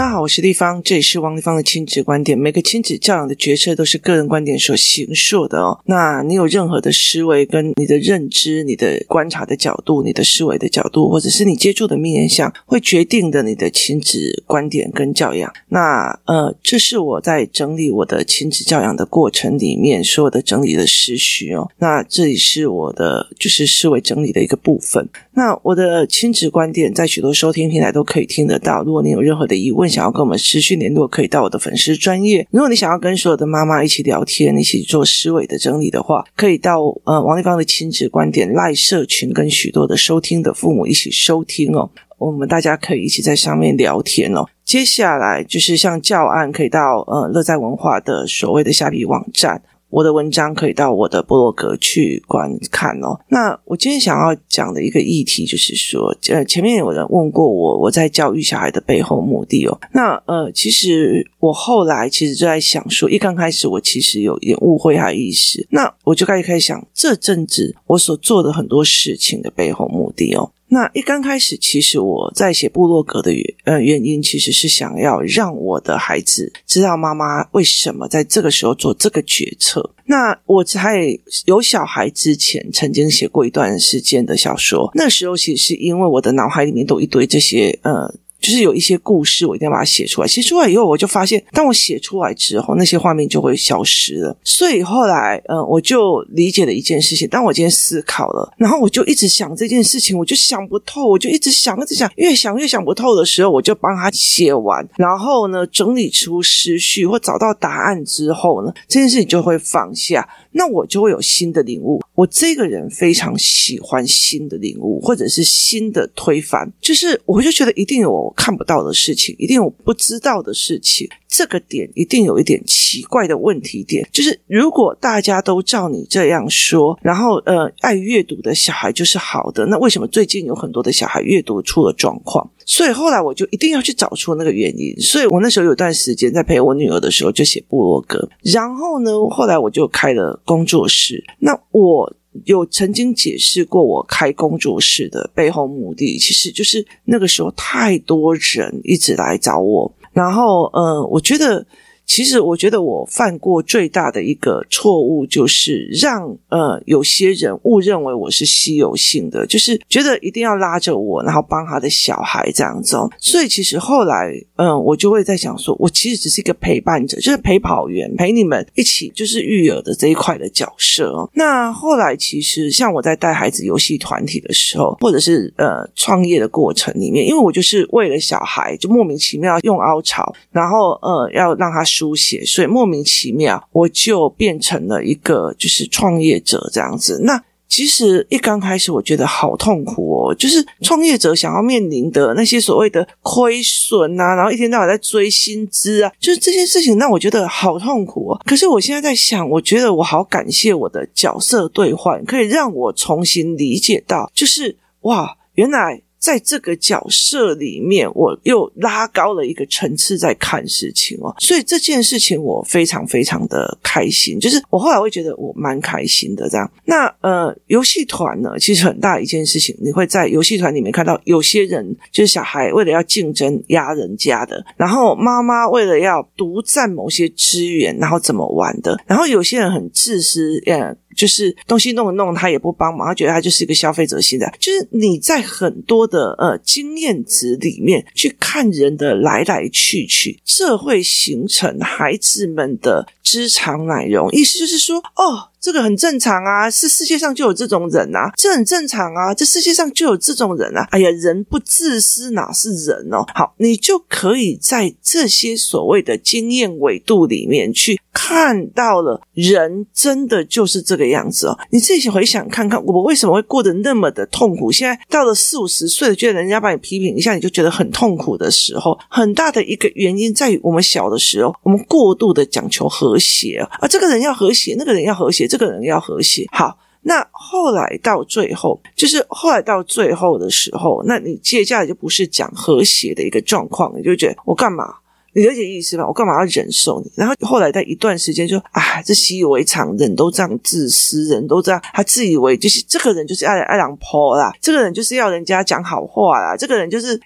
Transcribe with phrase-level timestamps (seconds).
[0.00, 2.38] 大家好，我是丽芳，这里是王丽芳的亲子观点。
[2.38, 5.78] 每个亲子教养的决策都是个人观点所形塑的哦。
[5.84, 15.52] 那你有任何的思维、跟你的认知、你的观察的角度、你的思维的角度，或者是你接触的面向，会决定的你的亲子观点跟教养。
[15.68, 21.70] 那呃，这是我在整理我的亲子教养的过程里面所有的整理的思绪哦。
[21.76, 25.06] 那这里是我的就是思维整理的一个部分。
[25.34, 28.82] 那我的亲子观点在许多收听平台都可以听得到。
[28.82, 32.46] 如果你有任何的疑问，想要跟我们持续联络，可以到我的粉丝专业。
[32.50, 41.90] 如果你想要跟所有的妈妈一起聊天，一起做思维的整理的话，可以到呃王立芳的亲子观点赖社群，跟许多的收听的父母一起收听哦。
[42.18, 44.44] 我们大家可以一起在上面聊天哦。
[44.62, 49.62] 接下来就是像教案，可以到呃乐在文化的所谓的下笔网站。
[49.90, 53.18] 我的文章可以到我的部落格去观看哦。
[53.28, 59.78] 那我今天想要讲的一个议题就是说，呃，前面有人问过我，我在教育小孩的背后目的哦。
[59.92, 70.50] 那呃，其实我后来其实就在想说，一刚开始我其实有一点误会还意识，那我就开始开始想，这阵子我所做的很多事情的背后目的哦。
[70.72, 79.90] 那一刚开始，其实我在写部落格的原呃原因，其实是想要让我的孩子知道妈妈为什么在这个时候做这个决策。
[80.06, 88.14] 那我在有小孩之前，曾经写过一段时间的小说，那时候其实是因为我的脑海里面都一堆这些呃。
[88.40, 90.26] 就是有一些故事，我一定要把它写出来。
[90.26, 94.36] 写出来以后，我就发现，当我写出来之后，那些画面就会消失了。
[94.42, 97.28] 所以后来，嗯，我就理解了一件事情。
[97.28, 110.28] 当我今天思考了，然后我就一直想这件事情，我就想不透，我就一直想，一直想，越想越想不透的时候，我就帮他写完，然后呢，整理出思绪或找到答案之后呢，这件事情就会放下。
[110.52, 112.02] 那我就会有新的领悟。
[112.16, 116.68] 我这个人非常喜欢新的领悟，或者是新的推翻。
[116.80, 121.08] 就是我就觉得一定有看不到的事情，一定有不知道的事情。
[121.28, 124.08] 这个点一定有一点奇怪的问题点。
[124.12, 132.50] 就是如果大家都照你这样说，然后呃，爱阅读的小孩就是好的，那为什么最近有很多的小孩阅读出了状况？
[132.66, 134.92] 所以后来我就一定要去找出那个原因。
[135.00, 141.22] 所以我那时候有段时间在陪我女儿的时候就写部落格，然后呢，后来我就开了工作室。
[141.38, 142.12] 那我
[142.44, 151.66] 有曾经解释过我开工作室的背后目的，其实就是那个时候太多人一直来找我，然后嗯，我觉得。
[152.10, 163.08] 其实我觉得我犯过最大的一个错误，就是让呃有些人误认为我是稀有性的，就是觉得一定要拉着我，然后帮他的小孩这样子哦。
[163.16, 171.30] 所以其实后来，嗯、我就会在想说，我其实只是一个陪伴者，就是陪跑员，陪你们一起就是育儿的这一块的角色哦。
[171.34, 181.84] 那后来其实像我在带孩子游戏团体的时候，或者是呃创业的过程里面，因为我就是为了小孩，就莫名其妙用凹槽，然后呃要让他。
[182.00, 187.20] 书写，所以莫名其妙，我就变成了一个就是创业者这样子。
[187.24, 198.40] 那其实一刚开始，我觉得好痛苦哦，就是创业者想要面临的那些所谓的亏损啊，然后一天到晚在追薪资啊，就是这件事情让我觉得好痛苦哦。
[198.46, 206.00] 可是我现在在想，我觉得我好感谢我的角色兑换，可以让我重新理解到，就是哇，原来。
[206.20, 216.70] 在这个角色里面，我又拉高了一个层次在看事情哦，所以这件事情我非常非常的开心，就是我后来会觉得我蛮开心的这样。
[216.84, 230.94] 那呃，游戏团呢，其实很大一件事情，你会在游戏团里面看到有些人就是小孩为了要竞争压人家的，然后妈妈为了要独占某些资源，然后怎么玩的，然后有些人很自私，呃。
[231.20, 234.50] 就是东西弄一弄，他也不帮忙，他觉得他就是一个消费者心态。
[234.58, 244.30] 就是你在很多的呃经验值里面去看人的来来去去，这会形成孩子们的知常乃容。
[244.32, 245.50] 意思就是说，哦。
[245.60, 250.86] 这个很正常啊，是世界上就有这种人啊，这很正常啊，这世界上就有这种人啊。
[250.90, 253.24] 哎呀，人不自私哪是人哦？
[253.34, 261.58] 好，你就可以在这些所谓的经验维度里面去看到了，人真的就是这个样子哦。
[261.70, 264.72] 你自己回想看看，我为什么会过得那么的痛苦？
[264.72, 275.49] 现在到了四五十岁了，觉得人家把你批评一下，你就觉得很痛苦的时候，很大的一个原因在于我们小的时候，我们过度的讲求和谐啊，这个人要和谐，那个人要和谐。
[275.50, 284.94] 这个人要和谐，好，那后来到最后，就是后来到最后的时候，那你接下来就不是讲和谐的一个状况，你就觉得我干嘛？
[285.32, 286.06] 你了解意思吧？
[286.06, 287.10] 我干嘛要忍受你？
[287.16, 297.20] 然后后来在一段时间就，啊，这习以为常，人都这样自私，人都这样，他自以为就是这个人就是爱爱人泼啦，这个人就是要人家讲好话啦，这个人就是。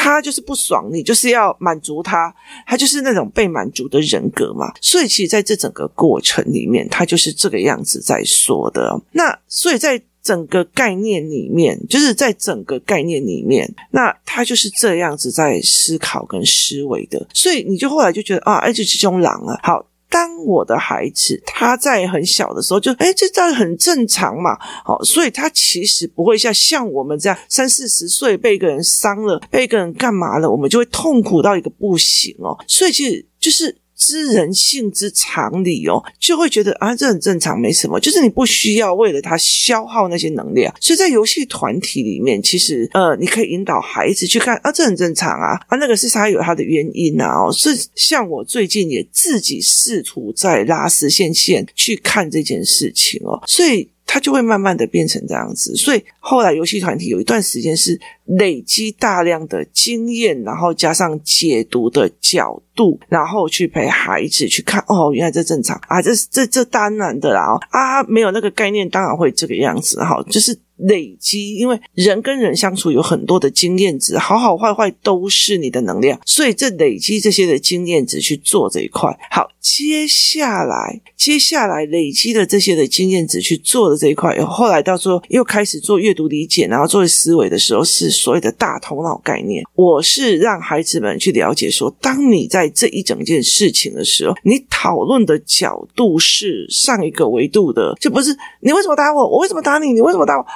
[0.00, 2.32] 他就是不爽，你就是要满足他，
[2.64, 4.72] 他就是那种被满足的人格嘛。
[4.80, 8.96] 所以其实在这整个过程里面，他就是这个样子在说的。
[9.10, 17.26] 那所以在整个概念里面，就是在整个概念里面，那他就是这样子在思考跟思维的。
[17.34, 19.84] 所以你就后来就觉得啊，哎，这是种狼啊，好。
[20.10, 32.58] 当我的孩子他在很小的时候就，就哎，这这很正常嘛，好，所以他其实不会像像我们这样三四十岁被一个人伤了，被一个人干嘛了，我们就会痛苦到一个不行哦。
[32.66, 33.76] 所以其实就是。
[33.98, 37.98] 知人性之常理哦，就会觉得啊，这很正常，没什么。
[37.98, 40.72] 就是你不需要为了他消耗那些能量。
[40.80, 47.46] 所以在游戏团体里面，其实呃，你可以引导孩子去看啊，这很正常啊，啊，那个是他有他的原因啊。
[47.46, 53.88] 哦，是像我最近也自己试图在拉丝线线去看这件事情哦，所以。
[54.08, 70.58] 他就会慢慢的变成这样子，所以后来游戏团体有一段时间是累积大量的经验，然后加上解读的角度，然后去陪孩子去看，哦，原来这正常啊，这这这当然的啦，啊，没有那个概念，当然会这个样子哈，就是。
[70.78, 79.16] 累积，因为人跟人相处有很多的经验值，好好坏坏都是你的能量，所以这累积这些的经验值去做这一块。
[79.30, 89.64] 好，接下来接下来累积的这些的经验值去做的这一块，后来到时候又开始做阅读理解，然后做思维的时候，是所谓的大头脑概念。
[89.74, 100.46] 我是让孩子们去了解说，当你在这一整件事情的时候，你讨论的角度是上一个维度的，就不是你为什么打我，我为什么打你，你为什么打我？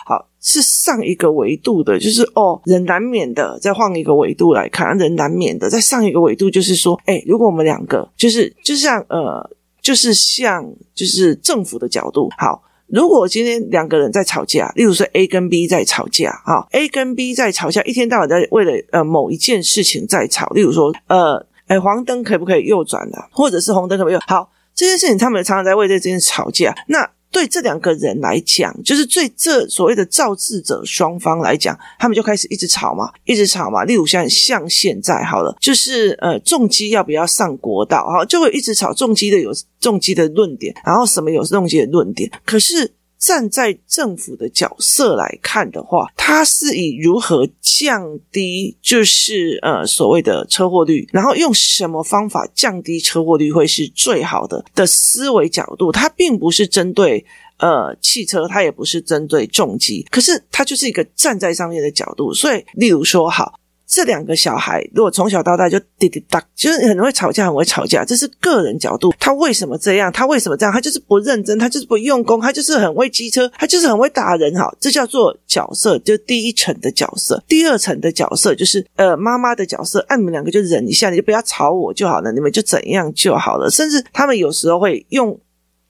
[0.45, 3.57] 是上一个维度的，就是哦，人难免的。
[3.61, 5.71] 再换一个维度来看，人难免的。
[5.71, 9.49] 再上一个维度，就是说，哎，如果我们两个，就是就像呃，
[9.81, 24.21] 就是像就是政府的角度，好，如果今天两个人在吵架，例如说 A 跟 B 在吵架，哈，A 跟 B 在吵架，一天到晚在为了呃某一件事情在吵，例如说呃，哎，黄灯可不可以右转的，或者是红灯可不可以右？
[24.27, 27.09] 好，这件事情他们常常在为这件事吵架，那。
[27.33, 33.83] 对这两个人来讲，就是对这所谓的肇事者双方来讲，他们就开始一直吵嘛，一直吵嘛。
[33.85, 39.51] 例如像像现在好了，就是呃重机要不要上国道，哈，就会一直吵重机的有
[39.81, 42.93] 重机的论点，然后什么有重机的论点，可是。
[43.23, 55.93] 站在政府的角色来看的话，它是以如何降低，就是呃所谓的车祸率，然后用什么方法降低车祸率会是最好的的思维角度。
[55.93, 57.25] 它并不是针对
[57.59, 62.35] 呃汽车，它也不是针对重机，可是它就是一个站在上面的角度。
[62.35, 63.55] 所以，例如说，好。
[63.93, 69.13] 这两个小孩如果从小到大就滴滴答，就是很会吵架，很会吵架，这是个人角度。
[69.19, 70.11] 他为什么这样？
[70.11, 70.73] 他为什么这样？
[70.73, 74.55] 他就是不认真，他就是不用功，他就是很会机车，他就是很会打人。
[74.55, 77.45] 哈，这叫做角色，就第一层的角色。
[77.47, 80.03] 第二层的角色就是呃妈妈的角色。
[80.09, 83.69] 啊，你们两个就忍一下，你就不要吵我就好了，你们就怎样就好了。
[83.71, 85.39] 甚至他们有时候会用。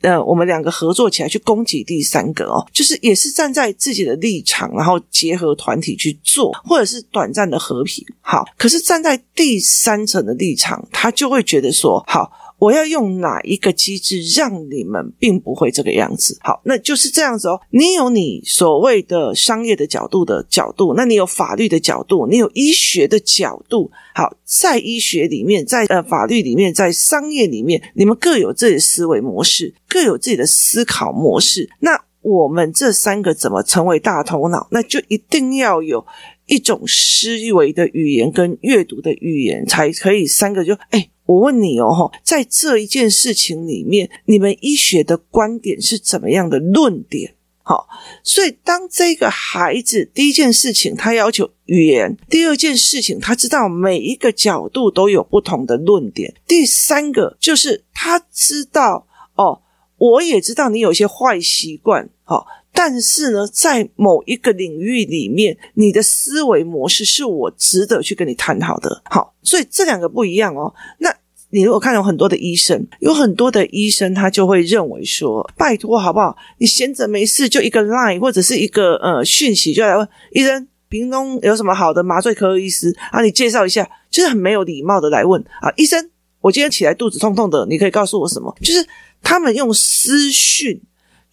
[0.02, 8.04] 呃，我们两个合作起来去攻击第三个哦，就是也是站在自己的立场，然后结合团体去做，或者是短暂的和平。
[8.20, 12.31] 好，可是站在第三层的立场，他就会觉得说，好。
[12.62, 16.38] 我要用哪一个机制让你们并不会这个样子？
[16.43, 17.61] 好，那就是这样子哦。
[17.70, 23.91] 你有你所谓的商业的角度的角度，那你有法律的角度，你有医学的角度。
[24.14, 31.69] 好，在医学里面，在呃法律里面，在商业里面，你们各有自己的思维模式，各有自己的思考模式。
[31.81, 34.69] 那我们这三个怎么成为大头脑？
[34.71, 36.07] 那就一定要有
[36.52, 41.09] 一种思维的语言跟阅读的语言，才可以三个就哎。
[41.25, 47.37] 我问你哦，在这一件事情里面，你们医学的观点是怎么样的论点？
[47.62, 47.88] 好，
[48.25, 59.06] 所以当这个孩子第一件事情他要求语言，第二件事情他知道每一个角度都有不同的论点，第三个就是他知道
[59.37, 59.62] 哦，
[59.97, 69.02] 我也知道你有一些坏习惯，好，但是呢，在某一个领域里面，你的思维模式是我值得去跟你探讨的。
[69.11, 70.75] 好，所以这两个不一样哦。
[70.99, 71.14] 那。
[71.55, 76.35] 你如果看有很多的医生，有很多的医生，他就会认为说：“拜托，好不好？
[76.57, 83.21] 你闲着没事，就一个 line 或者是一个呃讯息，就来问医生，屏东有什么好的麻醉科医师啊？
[83.21, 86.11] 你介绍一下，就是很没有礼貌的来问啊，医生，
[86.41, 88.57] 我今天起来肚子痛痛的，你可以告诉我什么？
[88.62, 88.83] 就是
[89.23, 90.81] 他们用私讯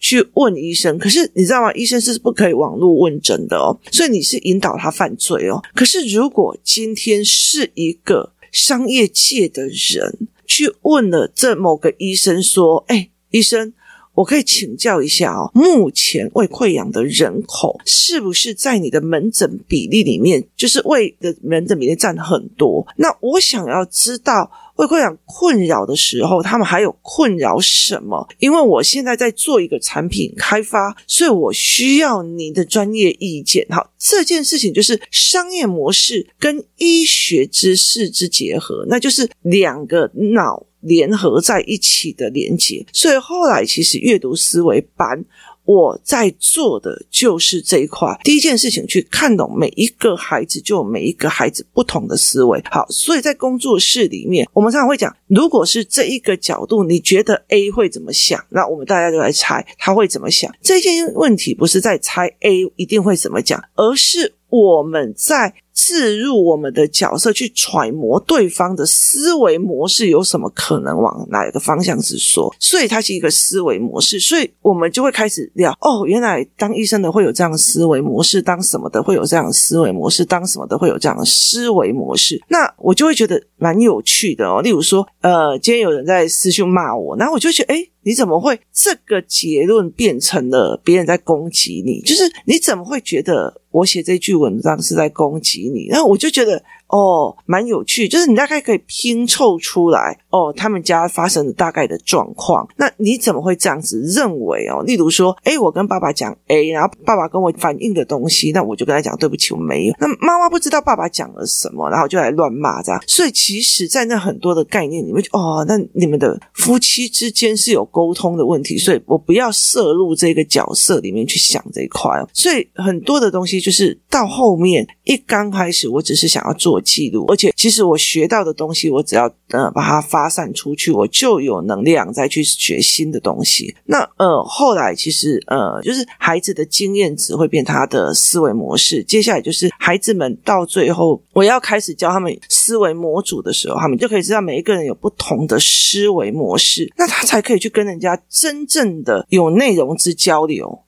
[0.00, 1.72] 去问医生，可是你知道吗？
[1.74, 5.62] 医生是不可以网络问诊的哦，所以你是引导他犯罪哦。
[5.76, 8.32] 可是如果今天是一个。
[8.52, 13.72] 商业界的人去问了这某个医生说：“哎，医生，
[14.12, 22.84] 我可以请教一下哦，目前胃溃疡的人口是不是在你的门诊比例里面，就是胃的门诊比例占很多？
[22.96, 24.50] 那我想要知道。
[24.76, 28.26] 胃溃疡困扰的时候，他们还有困扰什么？
[28.38, 33.66] 因为我现在在做一个产品开发，所以我需要您的专业意见。
[33.70, 42.86] 好，这件事情就是商业模式跟医学知识之结合，那就是两个脑联合在一起的连接。
[42.92, 45.24] 所以后来其实阅读思维班。
[45.64, 48.18] 我在做的就是这一块。
[48.24, 52.62] 第一件事情，去看懂每一个孩子，就有每一个孩子不同的思维。
[52.70, 58.44] 好，所以在工作室里面，我们常常会讲，如果是这一个角度，你觉得 A 会怎么想？
[58.48, 60.52] 那我们大家就来猜他会怎么想。
[60.62, 65.54] 这件问题不是在猜 A 一定会怎么讲，而是我们在。
[65.72, 72.54] 置入我们的角色去揣摩对方的思维模式，有什么可能往哪一个方向去说？
[72.58, 82.38] 所以它是一个思维模式，所以我们就会开始聊哦，原来当医生的会有这样的思维模式，当什么的会有这样的思维模式，当什么的会有这样的思维模式。
[82.48, 84.60] 那我就会觉得蛮有趣的哦。
[84.60, 92.00] 例如说，呃，今天有人在私讯骂我，然后我就觉得，诶，你怎么会这个结论变成了别人在攻击你？
[92.02, 93.60] 就是你怎么会觉得？
[93.70, 96.62] 我写这句文章是在攻击你，然后我就觉得。
[96.90, 102.68] 哦，蛮有趣，就是你大概可以拼凑出来哦，他们家发生的大概的状况。
[102.76, 104.82] 那你怎么会这样子认为哦？
[104.82, 109.94] 例如说，诶，我跟爸爸讲 A，然后爸爸跟我反映的东西，那我就跟他讲对不起，我没有。
[110.00, 113.00] 那妈妈不知道爸爸讲了什么，然后就来乱骂这样。
[113.06, 122.10] 所以其实，在那很多的概念里面，哦，那你们的夫妻之间是有沟通的问题，所以我不要涉入这个角色里面去想这一块。
[122.32, 126.79] 所以很多的东西就是到后面一刚开始，我只是想要做。
[126.80, 133.74] 记录，而且其实我学到的东西，我只要呃把它发散出去，我就有能量再去学新的东西。
[133.84, 150.80] 那呃后来其实呃就是孩子的经验值会变他的思维模式，接下来就是孩子们到最后我要开始教他们思维模组的时候，他们就可以知道每一个人有不同的思维模式，那他才可以去跟人家真正的有内容之交流，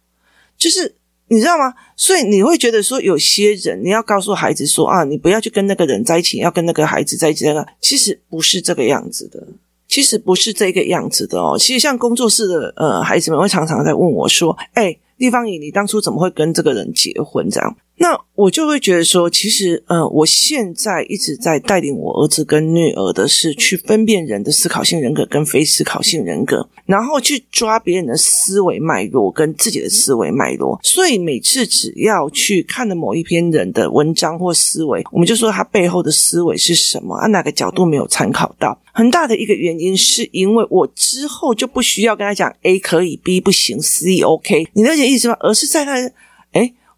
[0.56, 0.96] 就是。
[1.32, 1.72] 你知道吗？
[1.96, 7.46] 所以你会觉得说，有些人你要告诉孩子说啊，你不要去跟那个人在一起，要跟那个孩子在一起。
[7.46, 9.42] 那个其实不是这个样子的，
[9.88, 11.56] 其实不是这个样子的哦。
[11.58, 17.76] 其实像工作室的呃孩子们会常常在问我说：“哎，丽芳仪，你当初怎么会跟这个人结婚？”这样。
[17.98, 30.80] 那我就会觉得说，其实，呃，我现在一直在带领我儿子跟女儿的是去分辨人的思考性人格跟非思考性人格，然后去抓别人的思维脉络跟自己的思维脉络。
[30.82, 38.76] 所以每次只要去看了某一篇人的文章或思维，我们就说他背后的思维是什么，啊，哪个角度没有参考到？
[38.92, 45.36] 很大的一个原因是因为我之后就不需要跟他讲 A 可以，B 不行，C OK，你了解意思吗？
[45.40, 45.94] 而是在他，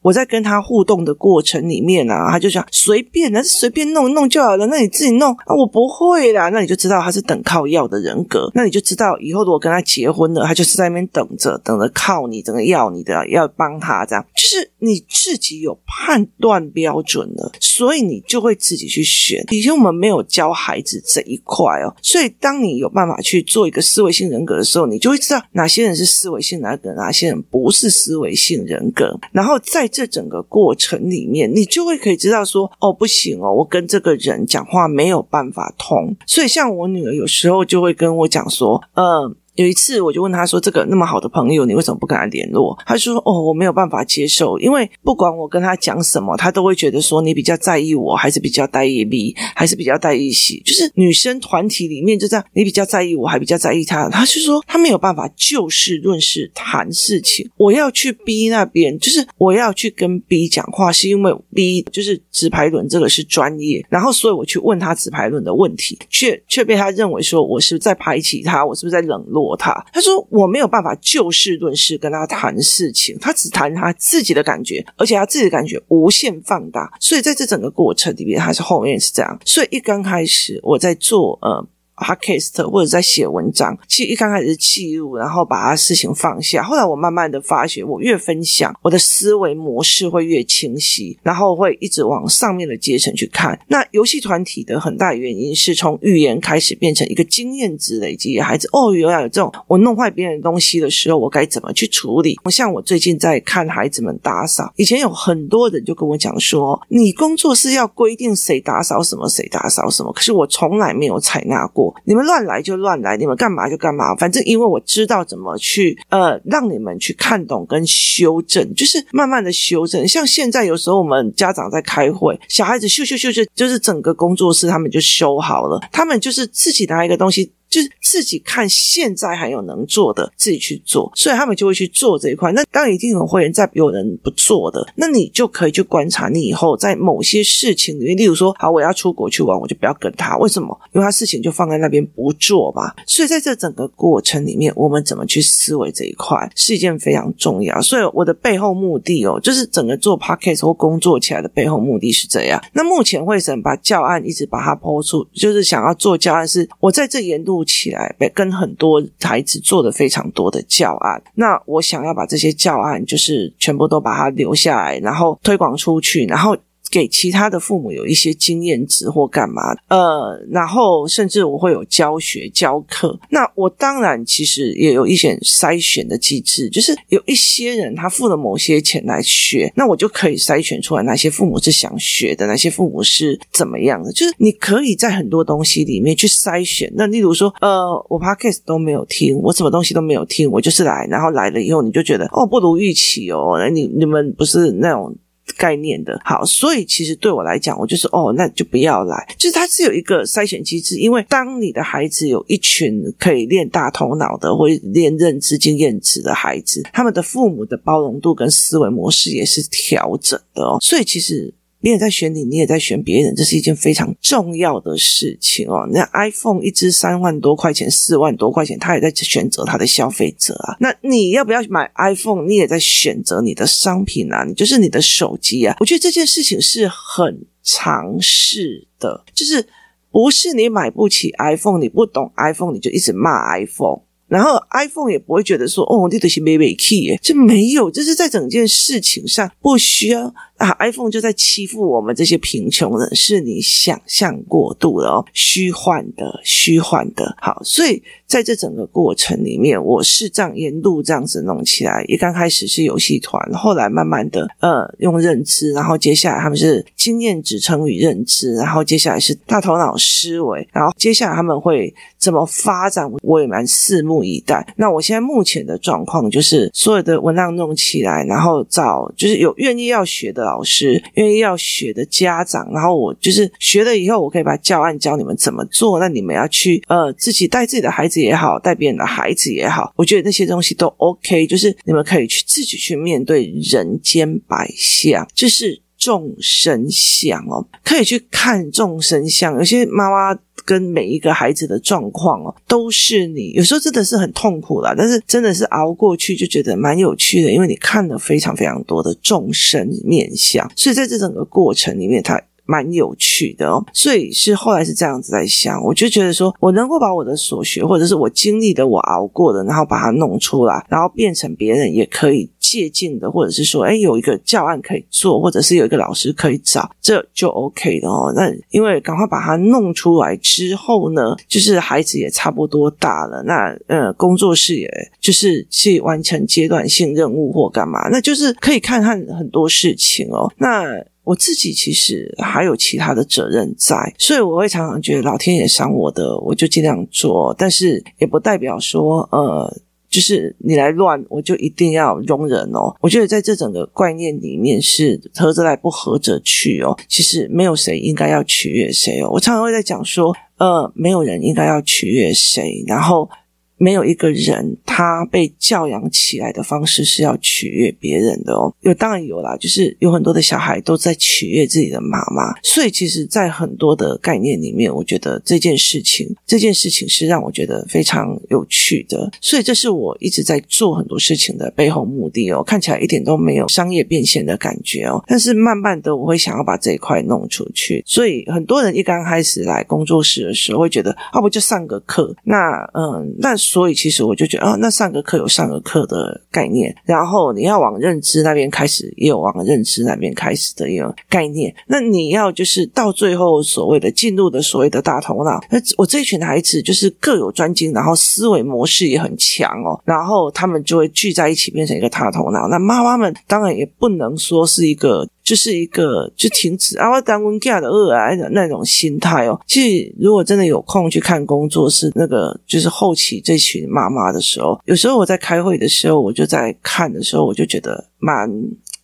[0.05, 4.67] 我在跟他互动的过程里面啊，他就想随便，那是随便弄弄就好了。
[4.67, 6.51] 那你自己弄啊，我不会啦。
[6.51, 8.51] 那你就知道他是等靠要的人格。
[8.55, 14.23] 那你就知道以后如果跟他结婚了，他就是在那边等着，等着靠你，等着要你的，要帮他这样。
[14.37, 19.43] 就是你自己有判断标准了，所以你就会自己去选。
[19.53, 29.91] 以前我们没有教孩子这一块哦，所以当你有办法去做一个思维性人格的时候，你就会知道哪些人是思维性人格，哪些人不是思维性人格，然后再。
[29.95, 36.17] 这整个过程里面，你就会可以知道说，哦，不行哦，我跟这个人讲话没有办法通。
[36.27, 39.37] 所以，像我女儿有时候就会跟我讲说，嗯。
[39.55, 50.61] 有一次，我就问他说：“这个那么好的朋友，你为什么不跟他联络？”他说：“哦，我没有办法接受，因为不管我跟他讲什么，他都会觉得说你比较在意我，还是比较在意 B，还是比较在意 C。
[50.65, 54.09] 就是女生团体里面就这样，你比较在意我，还比较在意他。
[54.09, 57.49] 他是说他没有办法就事论事谈事情。
[57.57, 79.39] 我要去 B 那边，就是我要去跟 B 讲话，是因为 B 就是直排轮这个是专业，然后所以我去问他直排轮的问题，却却被他认为说我是不是在排挤他，我是不是在冷落。”他他说我没有办法就事论事跟他谈事情，他只谈他自己的感觉，而且他自己的感觉无限放大，所以在这整个过程里面，他是后面是这样。
[79.45, 81.67] 所以一刚开始我在做呃。
[81.97, 86.63] Podcast 或者在写文章，其实一刚开始是记录，然后把他事情放下。
[86.63, 93.59] 后来我慢慢的发觉，我越分享，我的思维模式会越清晰，然后会一直往上面的阶层去看。
[93.69, 98.41] 那游戏团体的很大原因是从语言开始变成一个经验值累积。
[98.41, 102.39] 孩子哦，原来有这种我弄坏别人的东西的时候，我该怎么去处理？
[102.45, 111.84] 我像我最近在看孩子们打扫，以前有很多人就跟我讲说，你工作室要规定谁打扫什么，谁打扫什么，可是我从来没有采纳过。
[112.05, 120.07] 你们乱来就乱来，你们干嘛就干嘛，反正因为我知道怎么去呃让你们去看懂跟修正，就是慢慢的修正。
[120.07, 127.53] 像现在有时候我们家长在开会，小孩子咻咻咻就就是整个工作室他们就修好了，他们就是自己拿一个东西。
[127.75, 132.53] 就是自己看现在还有能做的，自己去做，所以他们就会去做这一块。
[132.53, 140.79] 那当一定有会员在有人不做的，那你就可以去观察你以后在某些事情里面，例如说，好，我要出国去玩，我就不要跟他，为什么？
[140.93, 142.93] 因为他事情就放在那边不做嘛。
[143.09, 147.83] 所以在这整个过程里面，我们怎么去思维这一块是一件非常重要。
[147.83, 152.63] 所以我的背后目的哦，就是整个做 podcast 或工作起来的背后目的是这样。
[152.73, 157.64] 那目前会审把教案一直把它抛出，就是想要做教案，是我在这沿路。
[157.65, 161.23] 起来，跟很多孩子做的非常多的教案。
[161.35, 166.57] 那我想要把这些教案，就是全部都把它留下来，然后推广出去，然后。
[166.91, 173.19] 给其他的父母有一些经验值或干嘛，呃，然后甚至我会有教学教课。
[173.31, 184.13] 那我当然其实也有一些筛选的机制，就是有一些人他付了某些钱来学，那我就可以筛选出来哪些父母是想学的，哪些父母是怎么样的。
[184.13, 186.93] 就是你可以在很多东西里面去筛选。
[186.95, 195.13] 那例如说，呃，我 podcast 都没有听，我什么东西都没有听，我就是来，然后来了以后你就觉得哦不如预期哦，那你你们不是那种。
[195.57, 199.27] 概念的好，所以其实对我来讲，我就是哦，那就不要来。
[199.39, 210.79] 就是它是有一个筛选机制，因为当你的孩子有一群可以练大头脑的，或练认知经验值的孩子，他们的父母的包容度跟思维模式也是调整的哦。
[210.81, 211.55] 所以其实。
[211.85, 215.87] 别人在选你，你也在选别人，这是一件非常重要的事情哦。
[215.93, 220.79] 那 iPhone 一支三万多块钱、四万多块钱，他也在选择他的消费者啊。
[220.81, 222.47] 那你要不要买 iPhone？
[222.47, 225.77] 你也在选择你的商品啊，你就是你的手机啊。
[225.79, 229.69] 我觉得这件事情是很常识的，就是
[230.11, 234.01] 不是你买不起 iPhone，你不懂 iPhone，你就一直骂 iPhone。
[234.27, 240.75] 然后 iPhone 也不会觉得说哦，这都是没没 key 耶，这没有，这是在整件事情上不需要啊。
[240.81, 247.35] iPhone 就在欺负我们这些贫穷人，是你想象过度了哦，虚幻的，虚幻的。
[247.41, 252.05] 好，所以在这整个过程里面，我是这样沿路这样子弄起来。
[252.07, 264.67] 一刚开始是游戏团，后来慢慢的呃用认知，然后接下来他们是经验支撑与认知，然后接下来是大头脑思维，然后接下来他们会怎么发展，我也蛮拭目以待。
[264.77, 275.99] 那我现在目前的状况就是，所有的文档弄起来，然后找就是有愿意要学的老师，愿意要学的家长，然后我就是学了以后，我可以把教案教你们怎么做。
[275.99, 281.47] 那你们要去呃自己带自己的孩子也好，带别人的孩子也好，我觉得那些东西都 OK。
[281.47, 289.55] 就是你们可以去自己去面对人间百相，就是众生相哦，可以去看众生相。
[289.57, 290.39] 有些妈妈。
[290.65, 303.85] 跟每一个孩子的状况哦，都是你有时候真的是很痛苦啦，但是真的是熬过去就觉得蛮有趣的，因为你看了非常非常多的众生面相，所以在这整个过程里面，他蛮有趣的哦。
[303.93, 312.51] 所以是后来是这样子在想，我就觉得说我能够把我的所学，或者是我经历的、我熬过的，然后把它弄出来，然后变成别人也可以。
[312.65, 318.33] 借鉴的，或者是说，哎，有一个教案可以做，或者是有一个老师可以找，这就 OK 的哦。
[318.35, 330.51] 那因为赶快把它弄出来之后呢，就是孩子也差不多大了，那呃，工作室也就是去完成阶段性任务或干嘛，那就是可以看看很多事情哦。
[330.57, 330.85] 那
[331.25, 339.77] 我自己其实还有其他的责任在，所以我会常常觉得老天爷赏我的，我就尽量做，但是也不代表说呃。
[340.11, 342.95] 就是你来乱，我就一定要容忍哦。
[343.01, 346.97] 我觉得在这整个观念里面是合则来，不合则去哦。
[347.09, 349.29] 其实没有谁应该要取悦谁哦。
[349.33, 353.29] 我常常会在讲说，呃，没有人应该要取悦谁，然后。
[353.77, 358.73] 没有一个人，他被教养起来的方式是要取悦别人的哦。
[358.81, 362.55] 有当然有啦，就是有很多的小孩都在取悦自己的妈妈。
[362.63, 369.29] 所以，其实，在很多的概念里面，我觉得这件事情，这件事情是让我觉得非常有趣的。
[369.41, 372.63] 所以，这是我一直在做很多事情的背后目的哦。
[372.63, 378.03] 看起来一点都没有商业变现的感觉哦，但是慢慢的，我会想要把这一块弄出去。
[378.07, 382.33] 所以，很多人一刚开始来工作室的时候，会觉得啊，不就上个课？
[382.45, 383.57] 那嗯，那。
[383.65, 391.75] 所以其实我就觉得啊，那上个课有上个课的概念，然后你要往认知那边开始，也有往认知那边开始的一个概念。
[391.87, 402.69] 那你要就是到最后所谓的进入的所谓的大头脑，那我这一群孩子就是各有专精，然后思维模式也很强哦，然后他们就会聚在一起变成一个大头脑。
[402.69, 405.27] 那妈妈们当然也不能说是一个。
[405.45, 409.61] 就是一个就停止啊，我当温家的二癌的那种心态哦。
[409.67, 418.51] 其实如果真的有空去看工作室那个就是后期这群妈妈的时候，有时候我在开会的时候，我就在看的时候，我就觉得蛮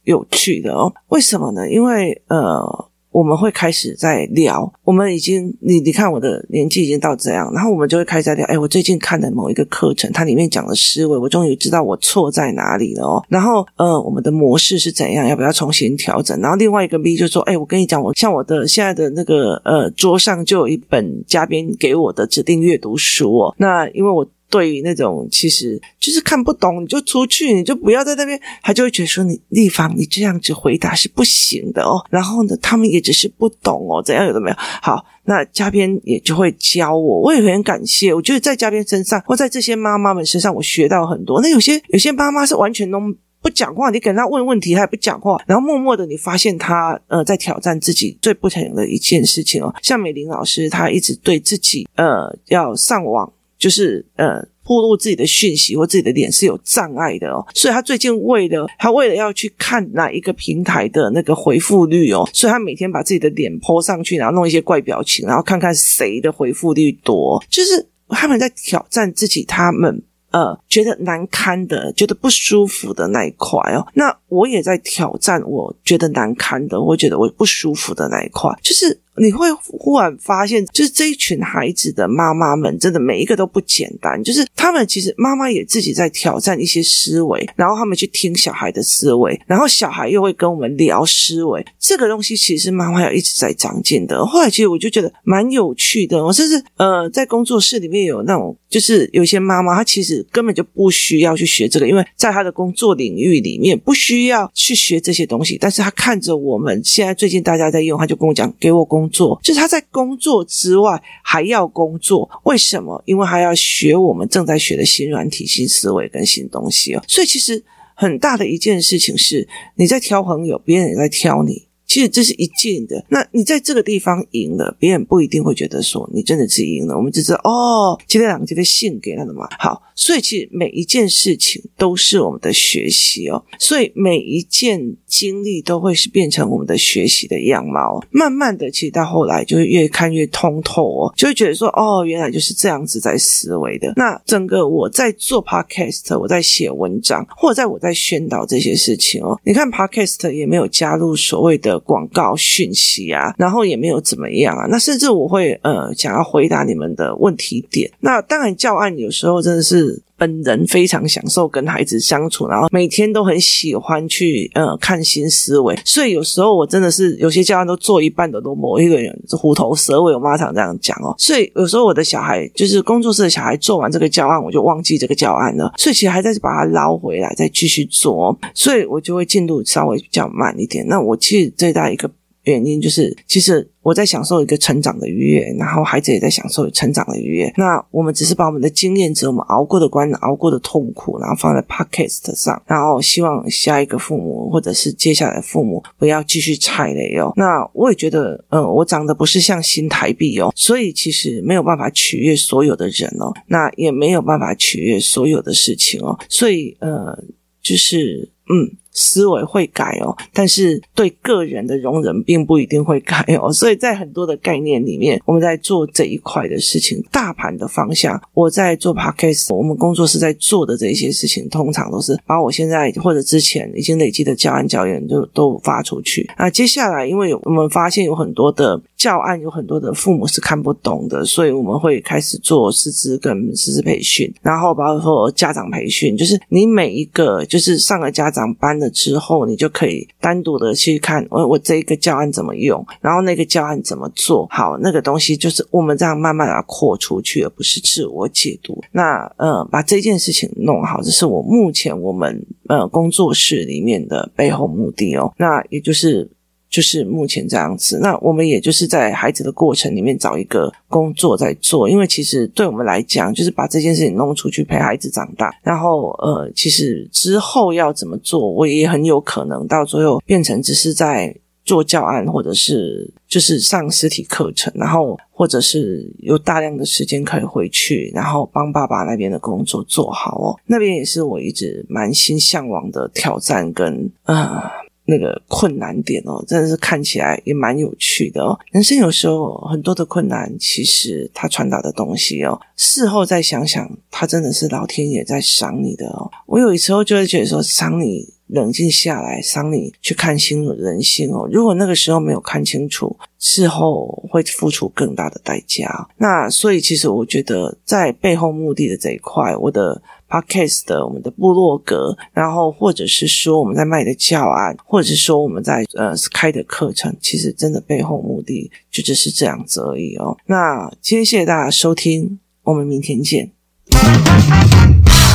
[0.04, 0.92] 有趣的哦。
[1.10, 1.70] 为什么呢？
[1.70, 2.89] 因为呃。
[3.10, 8.46] 我们会开始在聊，我们已经你你看我的年纪已经到这样，然后我们就会开始在聊。
[8.46, 13.24] 哎，我最近看的某一个课程，它里面讲的思维，我终于知道我错在哪里了哦。
[13.28, 16.38] 然后呃，我们的模式是怎样，要不要重新调整？
[16.40, 23.54] 然后另外一个 B 就说，哎，我跟你讲，我像我的现在的那个呃桌上就有一本嘉宾给我的指定阅读书哦。
[23.58, 24.26] 那因为我。
[24.50, 32.04] 对于那种其实就是看不懂，你就出去，你就不要在那边，他就会觉得说你丽芳，你这样子回答是不行的哦。
[32.10, 34.56] 然后呢，他们也只是不懂哦，怎样有的没有。
[34.58, 38.12] 好，那嘉宾也就会教我，我也很感谢。
[38.12, 41.40] 我觉得在嘉宾身上，或在这些妈妈们身上，我学到很多。
[41.40, 42.98] 那有些有些妈妈是完全都
[43.40, 49.72] 不讲话，你给她问问题，她也不讲话，然后默默的你发现她呃在挑战自己最不成的一件事情哦。
[49.80, 53.32] 像美玲老师，她一直对自己呃要上网。
[53.60, 73.86] 就是呃，暴露自己的讯息或自己的脸是有障碍的哦，所以他最近为了他为了要去看哪一个平台的那个回复率哦，所以他每天把自己的脸泼上去，然后弄一些怪表情，然后看看谁的回复率多，就是他们在挑战自己，他们呃觉得难堪的、觉得不舒服的那一块哦。
[73.92, 78.98] 那我也在挑战我觉得难堪的，我觉得我不舒服的那一块，就是。
[79.16, 84.22] 你会忽然发现，就是这一群孩子的妈妈们，真的每一个都不简单。
[84.22, 91.62] 就是他们其实妈妈也自己在挑战一些思维，然后他们去听小孩的思维，然后小孩又会跟我们聊思维。
[91.78, 94.24] 这个东西其实妈妈要一直在长进的。
[94.24, 96.24] 后来其实我就觉得蛮有趣的。
[96.24, 105.58] 我甚至呃在工作室里面有那种，就是有些妈妈她其实根本就不需要去学这个，因为在他的工作领域里面不需要去学这些东西。
[105.60, 109.10] 但是他看着我们现在最近大家在用，他就跟我讲，给我工。
[109.10, 113.02] 作就是他在工作之外还要工作，为什么？
[113.06, 117.02] 因为他要学我们正在学的新软体、新思维跟新东西哦。
[117.08, 117.60] 所以其实
[117.96, 121.66] 很大的一件事情是，你在挑朋友，别人也在挑你。
[121.90, 123.04] 其实这是一件的。
[123.08, 126.96] 那你在这个地方赢了，别人不一定会觉得说你真的是赢了。
[126.96, 129.48] 我们只知道哦，今天两个今天信给他的嘛。
[129.58, 133.44] 好，所以其实每一件事情都是我们的学习哦。
[133.58, 138.00] 所以每一件经历都会是变成我们的学习的样貌。
[138.12, 143.92] 慢慢的，其实到后来就会越看越通透哦，就会觉得说哦，原来就是这样子在思维的。
[143.96, 149.36] 那整个我在做 podcast，我在写文章，或者在我在宣导这些事情哦。
[149.44, 151.79] 你看 podcast 也没有加入所谓的。
[151.80, 154.66] 广告讯息啊，然后也没有怎么样啊。
[154.66, 157.90] 那甚至我会呃想要回答你们的问题点。
[158.00, 165.74] 那当然教案有时候真的是本人非常享受跟孩子相处，然后每天都很喜欢去呃看新思维。
[165.82, 171.14] 所以有时候我真的是有些教案都做一半的都某一个人虎头蛇尾，我妈常这样讲哦。
[171.16, 175.72] 所以有时候我的小孩就是工作室的小孩做完这个教案，我就忘记这个教案了。
[175.78, 180.86] 所以其实还在把它捞回来再继续做，所以我就会进度稍微比较慢一点。
[180.86, 182.10] 那我其实最大一个
[182.44, 183.68] 原因就是，其实。
[183.82, 187.50] 我在享受一个成长的愉悦，然后孩子也在享受成长的愉悦。
[187.56, 197.32] 那我们只是把我们的经验值、我们熬过的关、熬过的痛苦，然后放在 Podcast 上，然后希望下一个父母或者是接下来的父母不要继续踩雷哦。
[197.36, 207.18] 那我也觉得，嗯，我长得不是像新台币哦，所以其实没有办法取悦所有的人哦，那也没有办法取悦所有的事情哦，所以呃，
[207.62, 208.76] 就是嗯。
[208.92, 213.50] 思维会改哦，但是对个人的容忍并不一定会改哦。
[213.52, 226.28] 所以在很多的概念里面，我们在做这一块的事情，大盘的方向，我在做 Podcast，我们工作室在做的这些事情，通常都是把我现在或者之前已经累积的教案教研就都发出去。
[226.38, 238.80] 那接下来，因为我们发现有很多的教案，有很多的父母是看不懂的，所以我们会开始做师资跟师资培训，然后包括家长培训，就是你每一个就是上了家长班。
[238.80, 248.82] 了之后，你就可以单独的去看我我这一个教案怎么用，然后那个教案怎么做好，那个东西就是我们这样慢慢的扩出去，而不是自我解读。
[248.92, 255.32] 那呃，把这件事情弄好，这是我目前我们呃工作室里面的背后目的哦。
[255.36, 256.30] 那也就是。
[256.70, 284.62] 就是目前这样子，那我们也就是在孩子的过程里面找一个工作在做，因为其实对我们来讲，就是把这件事情弄出去陪孩子长大，然后呃，其实之后要怎么做，我也很有可能到最后变成只是在做教案，或者是就是上实体课程，然后或者是有大量的时间可以回去，然后帮爸爸那边的工作做好哦，那边也是我一直蛮心向往的挑战跟呃。
[285.10, 288.56] 那个困难点哦，真的是看起来也蛮有趣的哦。
[288.70, 296.30] 人生有时候很多的困难，其实他传达的东西哦，事后再想想，他真的是老天爷在赏你的哦。
[296.46, 301.48] 我有时候就会觉得说，赏你冷静下来，赏你去看清楚人性哦。
[301.50, 306.08] 如果那个时候没有看清楚，事后会付出更大的代价。
[306.18, 310.00] 那所以，其实我觉得在背后目的的这一块，我的。
[310.30, 320.38] Podcast 的我们的部落格，然后或者是说我们在卖的教案，或者是说我们在呃开的课程，其实真的背后目的就只是这样子而已哦。
[320.46, 323.50] 那今天谢谢大家收听，我们明天见。